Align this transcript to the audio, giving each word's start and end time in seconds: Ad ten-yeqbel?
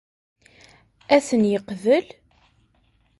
Ad 1.15 1.23
ten-yeqbel? 1.27 2.05